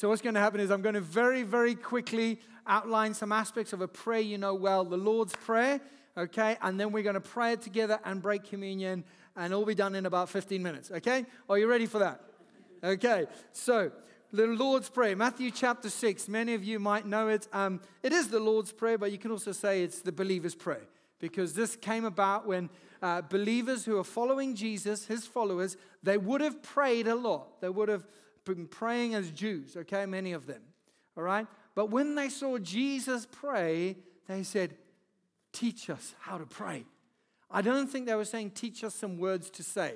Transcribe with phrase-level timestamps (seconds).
[0.00, 3.74] So, what's going to happen is I'm going to very, very quickly outline some aspects
[3.74, 5.78] of a prayer you know well, the Lord's Prayer,
[6.16, 6.56] okay?
[6.62, 9.04] And then we're going to pray it together and break communion,
[9.36, 11.26] and it'll be done in about 15 minutes, okay?
[11.50, 12.22] Are you ready for that?
[12.82, 13.92] Okay, so
[14.32, 16.28] the Lord's Prayer, Matthew chapter 6.
[16.28, 17.46] Many of you might know it.
[17.52, 20.86] Um, it is the Lord's Prayer, but you can also say it's the believer's prayer
[21.18, 22.70] because this came about when
[23.02, 27.60] uh, believers who are following Jesus, his followers, they would have prayed a lot.
[27.60, 28.06] They would have
[28.44, 30.62] been praying as Jews, okay, many of them,
[31.16, 31.46] all right?
[31.74, 34.76] But when they saw Jesus pray, they said,
[35.52, 36.84] Teach us how to pray.
[37.50, 39.94] I don't think they were saying, Teach us some words to say.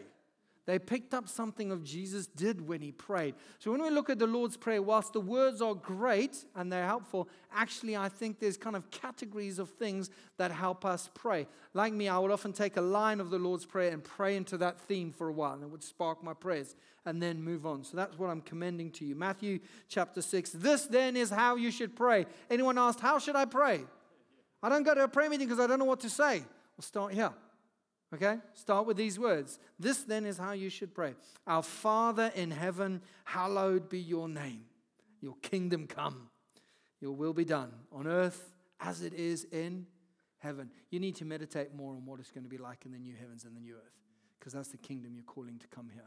[0.66, 3.34] They picked up something of Jesus did when he prayed.
[3.58, 6.86] So when we look at the Lord's Prayer, whilst the words are great and they're
[6.86, 11.46] helpful, actually I think there's kind of categories of things that help us pray.
[11.74, 14.56] Like me, I would often take a line of the Lord's Prayer and pray into
[14.58, 17.84] that theme for a while, and it would spark my prayers and then move on.
[17.84, 19.14] So that's what I'm commending to you.
[19.14, 20.52] Matthew chapter 6.
[20.52, 22.24] This then is how you should pray.
[22.48, 23.84] Anyone asked, How should I pray?
[24.62, 26.42] I don't go to a prayer meeting because I don't know what to say.
[26.76, 27.32] We'll start here.
[28.12, 28.38] Okay?
[28.52, 29.58] Start with these words.
[29.78, 31.14] This then is how you should pray
[31.46, 34.64] Our Father in heaven, hallowed be your name.
[35.20, 36.28] Your kingdom come.
[37.00, 39.86] Your will be done on earth as it is in
[40.38, 40.70] heaven.
[40.90, 43.14] You need to meditate more on what it's going to be like in the new
[43.18, 43.94] heavens and the new earth
[44.38, 46.02] because that's the kingdom you're calling to come here.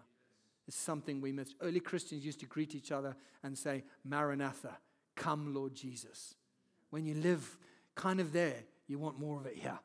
[0.68, 1.56] It's something we miss.
[1.62, 4.78] Early Christians used to greet each other and say, Maranatha,
[5.16, 6.36] come, Lord Jesus.
[6.90, 7.58] When you live
[7.96, 9.80] kind of there, you want more of it here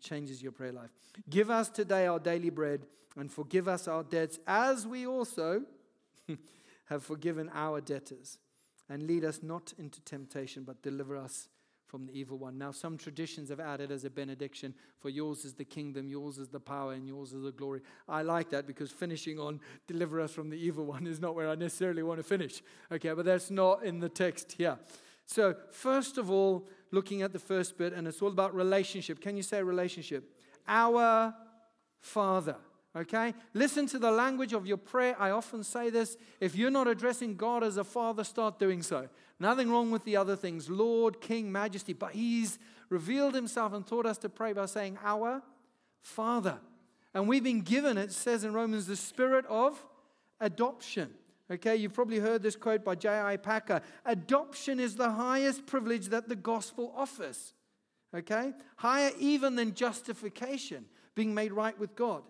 [0.00, 0.90] changes your prayer life.
[1.28, 5.62] Give us today our daily bread and forgive us our debts as we also
[6.86, 8.38] have forgiven our debtors.
[8.88, 11.48] And lead us not into temptation, but deliver us
[11.88, 12.58] from the evil one.
[12.58, 16.48] Now, some traditions have added as a benediction for yours is the kingdom, yours is
[16.48, 17.80] the power, and yours is the glory.
[18.08, 21.48] I like that because finishing on deliver us from the evil one is not where
[21.48, 22.62] I necessarily want to finish.
[22.92, 24.78] Okay, but that's not in the text here.
[25.24, 29.20] So, first of all, looking at the first bit, and it's all about relationship.
[29.20, 30.32] Can you say relationship?
[30.66, 31.34] Our
[32.00, 32.56] Father.
[32.96, 33.34] Okay?
[33.54, 35.14] Listen to the language of your prayer.
[35.18, 36.16] I often say this.
[36.40, 39.08] If you're not addressing God as a father, start doing so.
[39.38, 41.92] Nothing wrong with the other things Lord, King, Majesty.
[41.92, 45.42] But He's revealed Himself and taught us to pray by saying, Our
[46.00, 46.58] Father.
[47.14, 49.84] And we've been given, it says in Romans, the spirit of
[50.40, 51.10] adoption.
[51.50, 53.38] Okay, you've probably heard this quote by J.I.
[53.38, 57.54] Packer Adoption is the highest privilege that the gospel offers.
[58.14, 62.22] Okay, higher even than justification, being made right with God.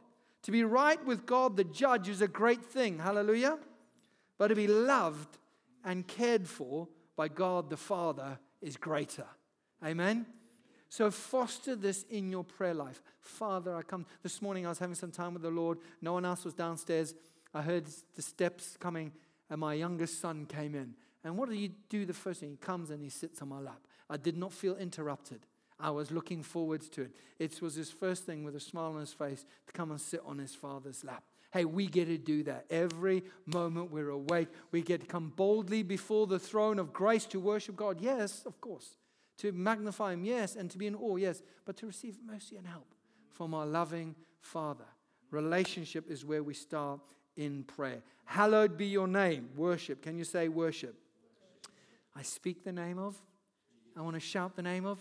[0.42, 2.98] To be right with God, the judge, is a great thing.
[2.98, 3.58] Hallelujah.
[4.38, 5.38] But to be loved
[5.84, 9.26] and cared for by God the Father is greater.
[9.84, 10.26] Amen.
[10.88, 13.02] So foster this in your prayer life.
[13.20, 14.06] Father, I come.
[14.22, 15.78] This morning I was having some time with the Lord.
[16.00, 17.14] No one else was downstairs.
[17.54, 19.12] I heard the steps coming,
[19.50, 20.94] and my youngest son came in.
[21.24, 22.50] And what did he do the first thing?
[22.50, 23.80] He comes and he sits on my lap.
[24.08, 25.40] I did not feel interrupted.
[25.80, 27.12] I was looking forward to it.
[27.38, 30.20] It was his first thing with a smile on his face to come and sit
[30.24, 31.22] on his father's lap.
[31.50, 32.66] Hey, we get to do that.
[32.68, 37.40] Every moment we're awake, we get to come boldly before the throne of grace to
[37.40, 38.00] worship God.
[38.00, 38.96] Yes, of course.
[39.38, 40.56] To magnify Him, yes.
[40.56, 41.42] And to be in awe, yes.
[41.64, 42.94] But to receive mercy and help
[43.32, 44.84] from our loving Father.
[45.30, 47.00] Relationship is where we start
[47.38, 48.02] in prayer.
[48.24, 49.48] Hallowed be your name.
[49.56, 50.02] Worship.
[50.02, 50.94] Can you say worship?
[52.14, 53.16] I speak the name of.
[53.96, 54.98] I want to shout the name of.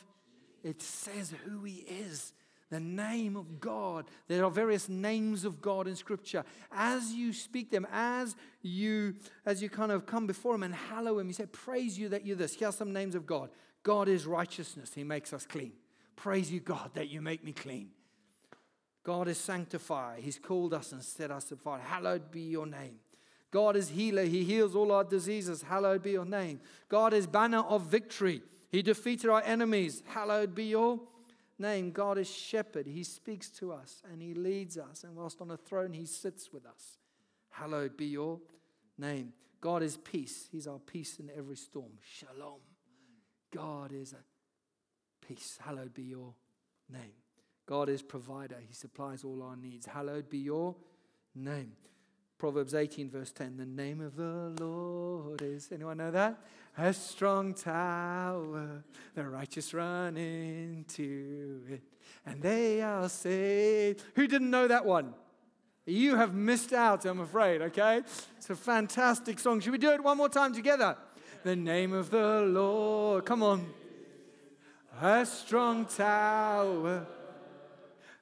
[0.63, 2.31] It says who he is.
[2.69, 4.05] The name of God.
[4.27, 6.43] There are various names of God in Scripture.
[6.71, 9.15] As you speak them, as you
[9.45, 12.25] as you kind of come before Him and hallow Him, you say, "Praise you that
[12.25, 13.51] you're this." Here are some names of God.
[13.83, 15.71] God is righteousness; He makes us clean.
[16.17, 17.91] Praise you, God, that you make me clean.
[19.07, 20.17] God is sanctifier.
[20.19, 21.79] He's called us and set us apart.
[21.79, 22.99] Hallowed be your name.
[23.51, 24.25] God is healer.
[24.25, 25.61] He heals all our diseases.
[25.61, 26.59] Hallowed be your name.
[26.89, 28.41] God is banner of victory.
[28.69, 30.03] He defeated our enemies.
[30.07, 30.99] Hallowed be your
[31.57, 31.91] name.
[31.91, 32.85] God is shepherd.
[32.85, 35.05] He speaks to us and he leads us.
[35.05, 36.97] And whilst on a throne, he sits with us.
[37.49, 38.41] Hallowed be your
[38.97, 39.31] name.
[39.61, 40.49] God is peace.
[40.51, 41.93] He's our peace in every storm.
[42.03, 42.59] Shalom.
[43.55, 45.57] God is a peace.
[45.63, 46.33] Hallowed be your
[46.91, 47.13] name.
[47.67, 48.55] God is provider.
[48.65, 49.85] He supplies all our needs.
[49.85, 50.75] Hallowed be your
[51.35, 51.73] name.
[52.37, 53.57] Proverbs 18, verse 10.
[53.57, 56.39] The name of the Lord is, anyone know that?
[56.77, 58.83] A strong tower.
[59.15, 61.81] The righteous run into it,
[62.25, 64.03] and they are saved.
[64.15, 65.13] Who didn't know that one?
[65.85, 68.01] You have missed out, I'm afraid, okay?
[68.37, 69.59] It's a fantastic song.
[69.59, 70.95] Should we do it one more time together?
[71.43, 73.25] The name of the Lord.
[73.25, 73.67] Come on.
[75.01, 77.05] A strong tower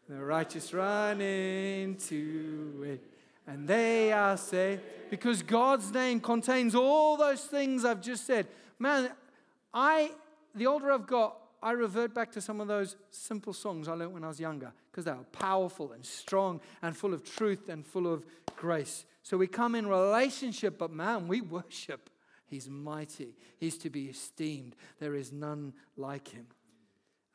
[0.08, 3.04] the righteous run into it,
[3.48, 4.82] and they are saved.
[5.10, 8.48] Because God's name contains all those things I've just said.
[8.80, 9.10] Man,
[9.74, 10.12] I,
[10.54, 14.14] the older I've got, I revert back to some of those simple songs I learned
[14.14, 17.86] when I was younger because they were powerful and strong and full of truth and
[17.86, 18.24] full of
[18.56, 19.06] grace.
[19.24, 22.10] So we come in relationship, but man, we worship.
[22.46, 23.36] He's mighty.
[23.58, 24.76] He's to be esteemed.
[25.00, 26.46] There is none like him.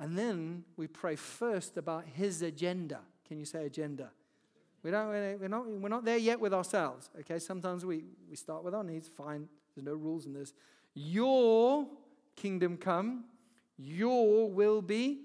[0.01, 3.01] And then we pray first about his agenda.
[3.29, 4.11] Can you say agenda?
[4.83, 7.11] We don't, we're, not, we're not there yet with ourselves.
[7.21, 9.09] Okay, sometimes we, we start with oh, our needs.
[9.09, 10.55] Fine, there's no rules in this.
[10.95, 11.87] Your
[12.35, 13.25] kingdom come,
[13.77, 15.21] your will be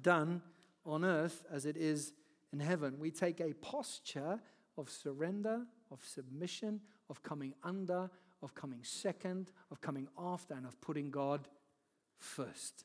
[0.00, 0.42] done
[0.84, 2.12] on earth as it is
[2.52, 2.96] in heaven.
[2.98, 4.38] We take a posture
[4.76, 8.10] of surrender, of submission, of coming under,
[8.42, 11.48] of coming second, of coming after, and of putting God
[12.18, 12.84] first.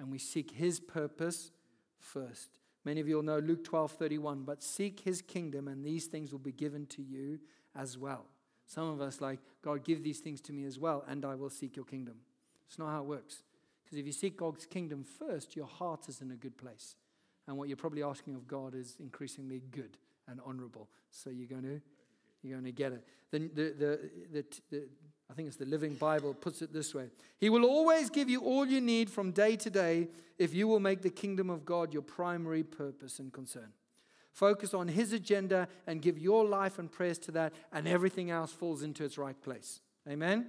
[0.00, 1.52] And we seek his purpose
[1.98, 2.58] first.
[2.84, 6.32] Many of you will know Luke 12 31, but seek his kingdom, and these things
[6.32, 7.38] will be given to you
[7.76, 8.24] as well.
[8.66, 11.50] Some of us, like, God, give these things to me as well, and I will
[11.50, 12.14] seek your kingdom.
[12.66, 13.42] It's not how it works.
[13.84, 16.94] Because if you seek God's kingdom first, your heart is in a good place.
[17.46, 19.98] And what you're probably asking of God is increasingly good
[20.28, 20.88] and honorable.
[21.10, 21.80] So you're going to,
[22.42, 23.04] you're going to get it.
[23.32, 24.88] The, the, the, the, the
[25.30, 28.40] I think it's the Living Bible, puts it this way He will always give you
[28.40, 31.92] all you need from day to day if you will make the kingdom of God
[31.92, 33.72] your primary purpose and concern.
[34.32, 38.52] Focus on His agenda and give your life and prayers to that, and everything else
[38.52, 39.80] falls into its right place.
[40.08, 40.46] Amen?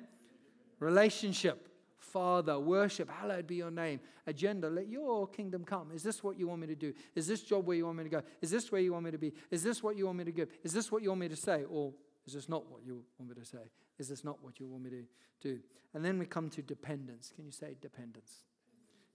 [0.80, 1.68] Relationship,
[1.98, 4.00] Father, worship, hallowed be your name.
[4.26, 5.92] Agenda, let your kingdom come.
[5.94, 6.94] Is this what you want me to do?
[7.16, 8.22] Is this job where you want me to go?
[8.42, 9.34] Is this where you want me to be?
[9.50, 10.50] Is this what you want me to give?
[10.64, 11.66] Is this what you want me to say?
[11.70, 11.94] Or
[12.32, 13.70] is this not what you want me to say?
[14.00, 15.04] Is this not what you want me to
[15.42, 15.60] do?
[15.94, 17.34] And then we come to dependence.
[17.36, 18.46] Can you say dependence?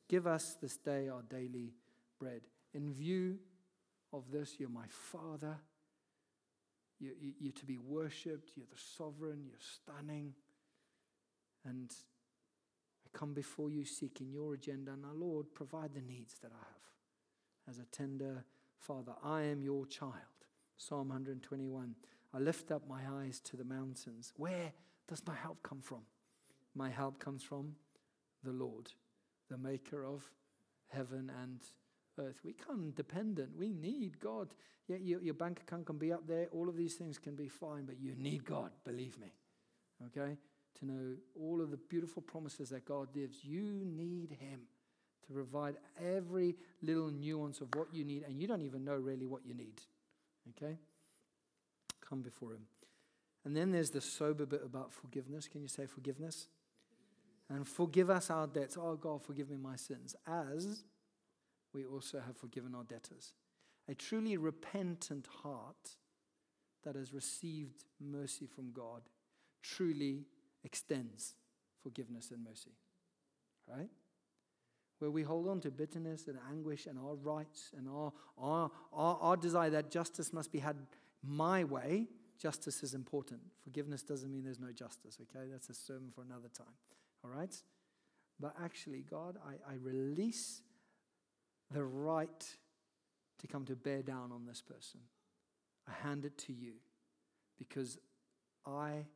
[0.07, 1.73] Give us this day our daily
[2.21, 2.43] bread.
[2.75, 3.39] In view
[4.13, 5.57] of this, you're my Father.
[6.99, 8.53] You, you, you're to be worshipped.
[8.55, 9.45] You're the sovereign.
[9.47, 10.35] You're stunning.
[11.65, 11.91] And
[13.07, 14.93] I come before you seeking your agenda.
[15.01, 17.75] Now, Lord, provide the needs that I have.
[17.75, 18.45] As a tender
[18.79, 20.13] Father, I am your child.
[20.77, 21.95] Psalm 121.
[22.37, 24.35] I lift up my eyes to the mountains.
[24.37, 24.73] Where
[25.09, 26.03] does my help come from?
[26.75, 27.77] My help comes from
[28.45, 28.93] the Lord,
[29.49, 30.31] the maker of
[30.89, 31.61] heaven and
[32.19, 32.41] earth.
[32.45, 33.57] We come dependent.
[33.57, 34.49] We need God.
[34.87, 36.49] Yeah, your, your bank account can be up there.
[36.53, 39.33] All of these things can be fine, but you need God, believe me.
[40.09, 40.37] Okay?
[40.81, 43.45] To know all of the beautiful promises that God gives.
[43.45, 44.61] You need Him
[45.27, 49.27] to provide every little nuance of what you need, and you don't even know really
[49.27, 49.81] what you need.
[50.51, 50.77] Okay?
[52.09, 52.67] Come before Him.
[53.45, 55.47] And then there's the sober bit about forgiveness.
[55.49, 56.49] Can you say forgiveness?
[57.49, 58.77] And forgive us our debts.
[58.77, 60.83] Oh, God, forgive me my sins, as
[61.73, 63.35] we also have forgiven our debtors.
[63.89, 65.97] A truly repentant heart
[66.85, 69.03] that has received mercy from God
[69.63, 70.25] truly
[70.65, 71.35] extends
[71.83, 72.73] forgiveness and mercy.
[73.69, 73.91] Right?
[74.99, 79.19] Where we hold on to bitterness and anguish and our rights and our, our, our,
[79.21, 80.77] our desire that justice must be had
[81.27, 82.09] my way,
[82.39, 83.41] justice is important.
[83.65, 85.47] Forgiveness doesn't mean there's no justice, okay?
[85.51, 86.75] That's a sermon for another time,
[87.25, 87.55] all right?
[88.39, 90.63] But actually, God, I, I release
[91.71, 92.57] the right
[93.39, 95.01] to come to bear down on this person.
[95.89, 96.75] I hand it to you
[97.59, 97.99] because
[98.67, 99.07] I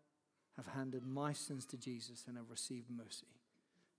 [0.56, 3.26] have handed my sins to Jesus and have received mercy.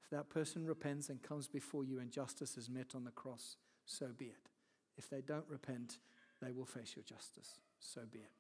[0.03, 3.57] If that person repents and comes before you and justice is met on the cross,
[3.85, 4.49] so be it.
[4.97, 5.99] If they don't repent,
[6.41, 8.31] they will face your justice so be it.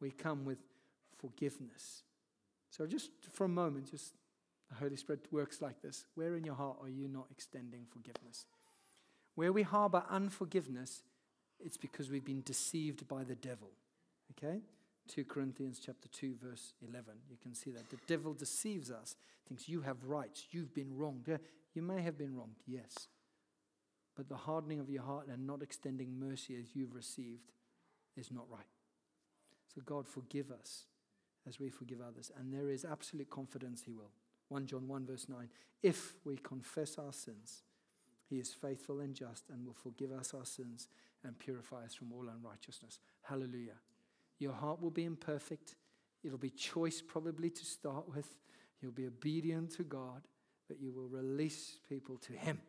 [0.00, 0.58] We come with
[1.18, 2.02] forgiveness.
[2.70, 4.14] So, just for a moment, just
[4.68, 6.06] the Holy Spirit works like this.
[6.14, 8.46] Where in your heart are you not extending forgiveness?
[9.34, 11.02] Where we harbor unforgiveness,
[11.58, 13.70] it's because we've been deceived by the devil.
[14.32, 14.60] Okay?
[15.08, 17.14] 2 Corinthians chapter 2 verse 11.
[17.28, 19.16] You can see that the devil deceives us.
[19.48, 21.26] Thinks you have rights, you've been wronged.
[21.74, 23.08] You may have been wronged, yes.
[24.16, 27.50] But the hardening of your heart and not extending mercy as you've received
[28.16, 28.66] is not right.
[29.74, 30.84] So, God, forgive us
[31.46, 32.30] as we forgive others.
[32.38, 34.10] And there is absolute confidence He will.
[34.48, 35.48] 1 John 1, verse 9.
[35.82, 37.62] If we confess our sins,
[38.28, 40.88] He is faithful and just and will forgive us our sins
[41.24, 42.98] and purify us from all unrighteousness.
[43.22, 43.78] Hallelujah.
[44.38, 45.76] Your heart will be imperfect.
[46.24, 48.34] It'll be choice, probably, to start with.
[48.80, 50.22] You'll be obedient to God,
[50.66, 52.60] but you will release people to Him.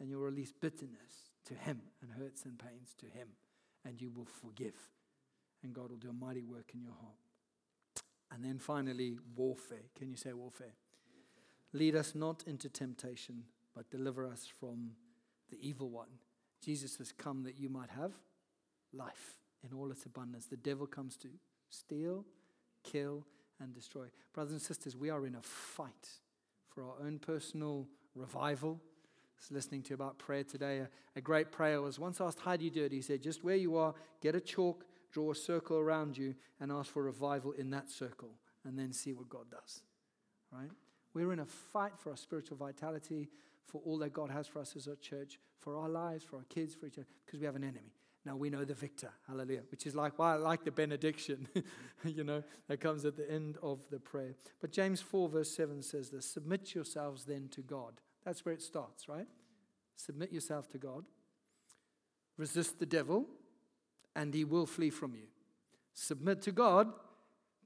[0.00, 3.28] And you'll release bitterness to Him and hurts and pains to Him
[3.84, 4.76] and you will forgive.
[5.62, 7.16] And God will do a mighty work in your heart.
[8.32, 9.90] And then finally, warfare.
[9.96, 10.74] Can you say warfare?
[11.72, 14.92] Lead us not into temptation, but deliver us from
[15.50, 16.08] the evil one.
[16.64, 18.12] Jesus has come that you might have
[18.92, 20.46] life in all its abundance.
[20.46, 21.28] The devil comes to
[21.70, 22.24] steal,
[22.82, 23.24] kill,
[23.60, 24.06] and destroy.
[24.32, 26.08] Brothers and sisters, we are in a fight
[26.68, 28.80] for our own personal revival.
[29.50, 30.78] Listening to about prayer today.
[30.78, 32.92] A, a great prayer was once asked, How do you do it?
[32.92, 36.70] He said, Just where you are, get a chalk, draw a circle around you, and
[36.70, 38.30] ask for revival in that circle,
[38.64, 39.82] and then see what God does.
[40.52, 40.70] Right?
[41.14, 43.28] We're in a fight for our spiritual vitality,
[43.66, 46.44] for all that God has for us as a church, for our lives, for our
[46.44, 47.92] kids, for each other, because we have an enemy.
[48.24, 51.48] Now we know the victor, hallelujah, which is like, well, I like the benediction,
[52.04, 54.34] you know, that comes at the end of the prayer.
[54.60, 58.00] But James 4, verse 7 says this Submit yourselves then to God.
[58.24, 59.26] That's where it starts, right?
[59.96, 61.04] Submit yourself to God.
[62.36, 63.26] Resist the devil,
[64.16, 65.24] and he will flee from you.
[65.94, 66.92] Submit to God,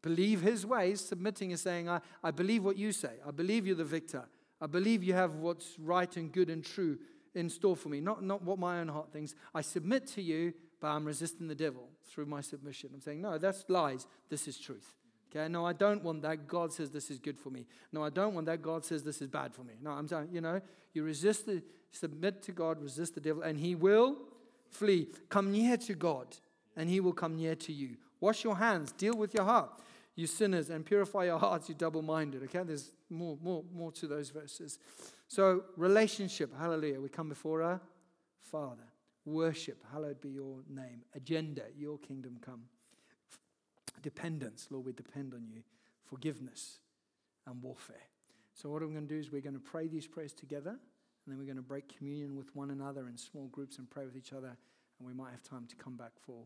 [0.02, 1.00] believe his ways.
[1.00, 3.14] Submitting is saying, I, I believe what you say.
[3.26, 4.24] I believe you're the victor.
[4.60, 6.98] I believe you have what's right and good and true
[7.34, 9.34] in store for me, not, not what my own heart thinks.
[9.54, 12.90] I submit to you, but I'm resisting the devil through my submission.
[12.94, 14.06] I'm saying, no, that's lies.
[14.30, 14.94] This is truth.
[15.30, 16.46] Okay, no, I don't want that.
[16.46, 17.66] God says this is good for me.
[17.92, 18.62] No, I don't want that.
[18.62, 19.74] God says this is bad for me.
[19.82, 20.60] No, I'm saying, you know,
[20.92, 24.16] you resist the, submit to God, resist the devil, and he will
[24.70, 25.08] flee.
[25.28, 26.36] Come near to God,
[26.76, 27.96] and he will come near to you.
[28.20, 29.70] Wash your hands, deal with your heart,
[30.14, 32.42] you sinners, and purify your hearts, you double minded.
[32.44, 34.78] Okay, there's more, more, more to those verses.
[35.28, 37.00] So, relationship, hallelujah.
[37.00, 37.80] We come before our
[38.40, 38.84] Father.
[39.24, 41.02] Worship, hallowed be your name.
[41.14, 42.62] Agenda, your kingdom come.
[44.02, 45.62] Dependence, Lord, we depend on you.
[46.04, 46.78] Forgiveness
[47.46, 47.96] and warfare.
[48.54, 50.78] So, what I'm going to do is we're going to pray these prayers together, and
[51.26, 54.16] then we're going to break communion with one another in small groups and pray with
[54.16, 54.56] each other,
[54.98, 56.44] and we might have time to come back for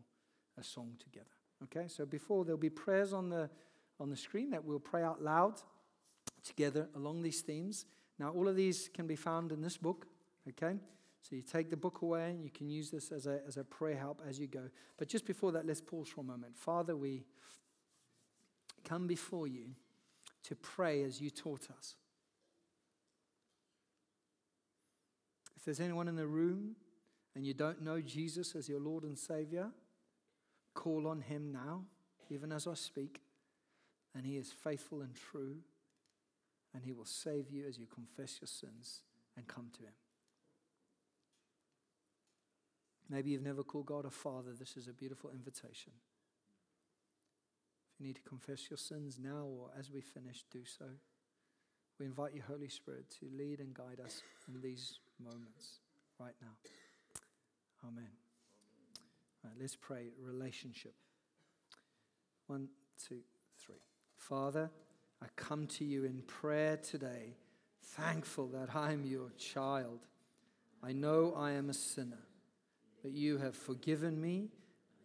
[0.59, 1.25] a song together.
[1.63, 3.49] Okay, so before there'll be prayers on the
[3.99, 5.61] on the screen that we'll pray out loud
[6.43, 7.85] together along these themes.
[8.17, 10.07] Now, all of these can be found in this book,
[10.49, 10.77] okay?
[11.21, 13.63] So you take the book away and you can use this as a, as a
[13.63, 14.69] prayer help as you go.
[14.97, 16.57] But just before that, let's pause for a moment.
[16.57, 17.25] Father, we
[18.83, 19.75] come before you
[20.43, 21.95] to pray as you taught us.
[25.55, 26.75] If there's anyone in the room
[27.35, 29.69] and you don't know Jesus as your Lord and Savior,
[30.73, 31.83] call on him now,
[32.29, 33.21] even as I speak.
[34.15, 35.57] And he is faithful and true
[36.73, 39.01] and he will save you as you confess your sins
[39.37, 39.93] and come to him.
[43.11, 44.51] Maybe you've never called God a father.
[44.57, 45.91] This is a beautiful invitation.
[47.93, 50.85] If you need to confess your sins now or as we finish, do so.
[51.99, 55.79] We invite you, Holy Spirit, to lead and guide us in these moments
[56.17, 56.55] right now.
[57.85, 58.07] Amen.
[59.43, 60.93] All right, let's pray relationship.
[62.47, 62.69] One,
[63.07, 63.19] two,
[63.59, 63.81] three.
[64.15, 64.69] Father,
[65.21, 67.35] I come to you in prayer today,
[67.83, 69.99] thankful that I'm your child.
[70.81, 72.23] I know I am a sinner,
[73.01, 74.49] but you have forgiven me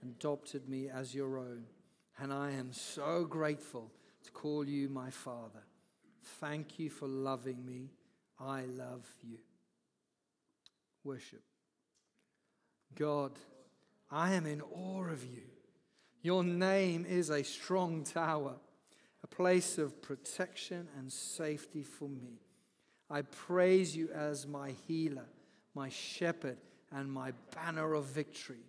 [0.01, 1.65] and adopted me as your own.
[2.19, 3.91] And I am so grateful
[4.25, 5.63] to call you my Father.
[6.41, 7.91] Thank you for loving me.
[8.41, 9.39] I love you.
[11.05, 11.43] Worship.
[12.95, 13.33] God,
[14.11, 15.43] I am in awe of you.
[16.23, 18.57] Your name is a strong tower
[19.27, 22.39] a place of protection and safety for me.
[23.11, 25.27] I praise you as my healer,
[25.75, 26.59] my shepherd,
[26.93, 28.65] and my banner of victory.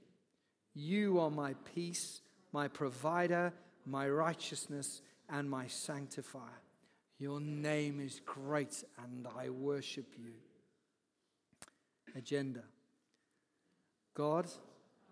[0.73, 2.21] You are my peace,
[2.51, 3.53] my provider,
[3.85, 6.61] my righteousness, and my sanctifier.
[7.19, 10.33] Your name is great, and I worship you.
[12.15, 12.63] Agenda
[14.13, 14.47] God,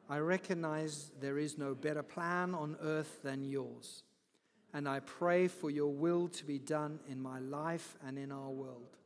[0.09, 4.03] I recognize there is no better plan on earth than yours
[4.75, 8.49] and I pray for your will to be done in my life and in our
[8.49, 8.97] world.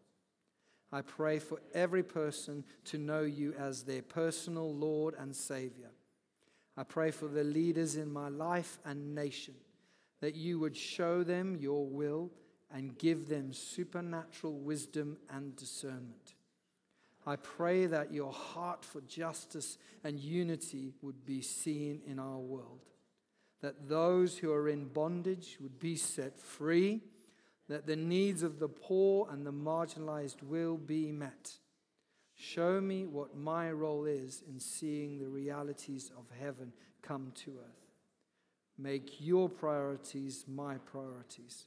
[0.92, 5.92] I pray for every person to know you as their personal Lord and Savior.
[6.76, 9.56] I pray for the leaders in my life and nation
[10.22, 12.32] that you would show them your will
[12.74, 16.36] and give them supernatural wisdom and discernment.
[17.26, 22.80] I pray that your heart for justice and unity would be seen in our world
[23.62, 27.02] that those who are in bondage would be set free,
[27.70, 31.54] that the needs of the poor and the marginalized will be met.
[32.36, 37.94] Show me what my role is in seeing the realities of heaven come to earth.
[38.78, 41.66] Make your priorities my priorities.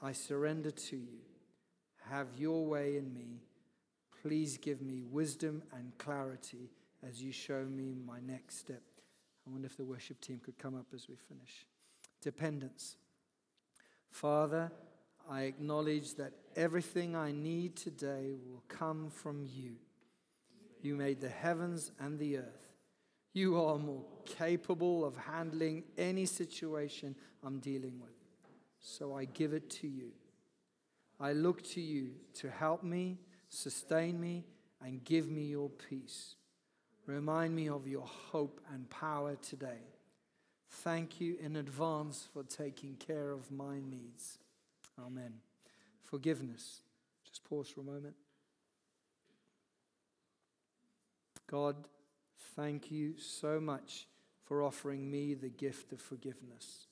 [0.00, 1.18] I surrender to you.
[2.08, 3.42] Have your way in me.
[4.22, 6.70] Please give me wisdom and clarity
[7.06, 8.82] as you show me my next step.
[9.46, 11.66] I wonder if the worship team could come up as we finish.
[12.22, 12.96] Dependence.
[14.10, 14.70] Father,
[15.30, 19.76] I acknowledge that everything I need today will come from you.
[20.82, 22.74] You made the heavens and the earth.
[23.32, 28.10] You are more capable of handling any situation I'm dealing with.
[28.80, 30.10] So I give it to you.
[31.20, 34.46] I look to you to help me, sustain me,
[34.84, 36.34] and give me your peace.
[37.06, 39.84] Remind me of your hope and power today.
[40.68, 44.39] Thank you in advance for taking care of my needs.
[45.10, 45.32] Amen.
[46.04, 46.82] Forgiveness.
[47.26, 48.14] Just pause for a moment.
[51.50, 51.76] God,
[52.54, 54.06] thank you so much
[54.44, 56.86] for offering me the gift of forgiveness.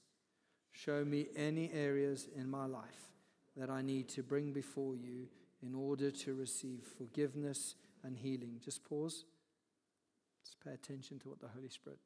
[0.72, 3.12] Show me any areas in my life
[3.56, 5.28] that I need to bring before you
[5.62, 8.60] in order to receive forgiveness and healing.
[8.64, 9.24] Just pause.
[10.44, 11.98] Just pay attention to what the Holy Spirit.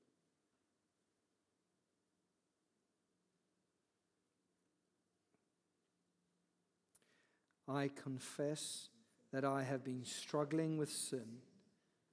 [7.73, 8.88] I confess
[9.33, 11.41] that I have been struggling with sin,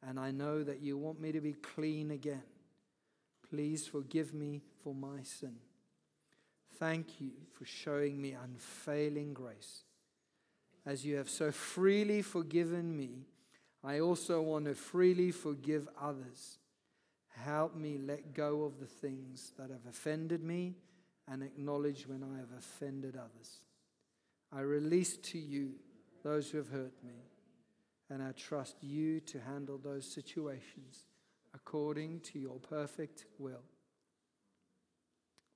[0.08, 2.44] and I know that you want me to be clean again.
[3.50, 5.56] Please forgive me for my sin.
[6.78, 9.84] Thank you for showing me unfailing grace.
[10.86, 13.25] As you have so freely forgiven me,
[13.84, 16.58] I also want to freely forgive others.
[17.30, 20.75] Help me let go of the things that have offended me
[21.28, 23.60] and acknowledge when I have offended others.
[24.51, 25.74] I release to you
[26.24, 27.24] those who have hurt me,
[28.10, 31.06] and I trust you to handle those situations
[31.53, 33.63] according to your perfect will.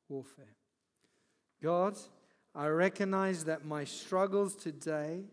[0.09, 0.55] Warfare.
[1.61, 1.97] God,
[2.53, 5.23] I recognize that my struggles today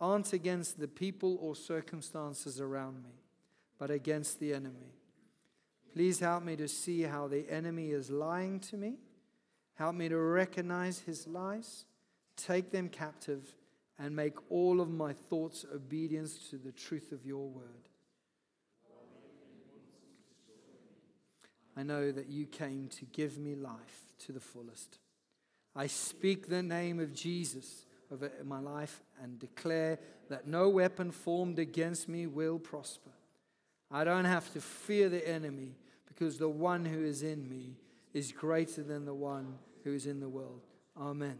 [0.00, 3.14] aren't against the people or circumstances around me,
[3.78, 4.92] but against the enemy.
[5.94, 8.96] Please help me to see how the enemy is lying to me.
[9.74, 11.86] Help me to recognize his lies,
[12.36, 13.54] take them captive,
[13.98, 17.88] and make all of my thoughts obedience to the truth of your word.
[21.76, 24.98] I know that you came to give me life to the fullest.
[25.74, 29.98] I speak the name of Jesus over my life and declare
[30.30, 33.10] that no weapon formed against me will prosper.
[33.90, 35.76] I don't have to fear the enemy
[36.08, 37.76] because the one who is in me
[38.14, 40.62] is greater than the one who is in the world.
[40.98, 41.38] Amen.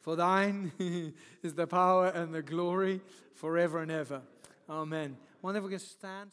[0.00, 0.72] For thine
[1.42, 3.00] is the power and the glory
[3.34, 4.22] forever and ever.
[4.68, 5.16] Amen.
[5.42, 6.30] Wonder if we can stand.